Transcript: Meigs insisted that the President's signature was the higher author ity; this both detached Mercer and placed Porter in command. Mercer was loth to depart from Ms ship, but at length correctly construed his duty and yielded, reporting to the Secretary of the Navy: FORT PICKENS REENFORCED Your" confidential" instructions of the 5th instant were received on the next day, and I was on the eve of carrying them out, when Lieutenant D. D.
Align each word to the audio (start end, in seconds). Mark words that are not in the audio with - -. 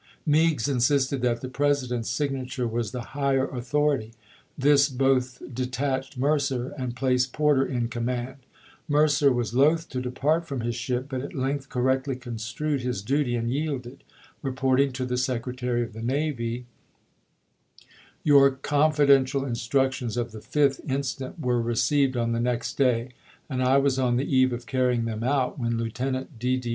Meigs 0.25 0.67
insisted 0.67 1.21
that 1.21 1.41
the 1.41 1.47
President's 1.47 2.09
signature 2.09 2.67
was 2.67 2.89
the 2.91 3.03
higher 3.13 3.47
author 3.53 3.93
ity; 3.93 4.13
this 4.57 4.89
both 4.89 5.39
detached 5.53 6.17
Mercer 6.17 6.69
and 6.69 6.95
placed 6.95 7.33
Porter 7.33 7.63
in 7.63 7.87
command. 7.87 8.37
Mercer 8.87 9.31
was 9.31 9.53
loth 9.53 9.87
to 9.89 10.01
depart 10.01 10.47
from 10.47 10.57
Ms 10.65 10.73
ship, 10.73 11.05
but 11.07 11.21
at 11.21 11.35
length 11.35 11.69
correctly 11.69 12.15
construed 12.15 12.81
his 12.81 13.03
duty 13.03 13.35
and 13.35 13.51
yielded, 13.53 14.03
reporting 14.41 14.91
to 14.91 15.05
the 15.05 15.17
Secretary 15.17 15.83
of 15.83 15.93
the 15.93 16.01
Navy: 16.01 16.65
FORT 16.65 17.83
PICKENS 17.83 17.87
REENFORCED 18.09 18.21
Your" 18.25 18.51
confidential" 18.79 19.45
instructions 19.45 20.17
of 20.17 20.31
the 20.31 20.39
5th 20.39 20.79
instant 20.89 21.39
were 21.39 21.61
received 21.61 22.17
on 22.17 22.31
the 22.31 22.39
next 22.39 22.75
day, 22.75 23.09
and 23.47 23.61
I 23.61 23.77
was 23.77 23.99
on 23.99 24.17
the 24.17 24.25
eve 24.25 24.51
of 24.51 24.65
carrying 24.65 25.05
them 25.05 25.23
out, 25.23 25.59
when 25.59 25.77
Lieutenant 25.77 26.39
D. 26.39 26.57
D. 26.57 26.69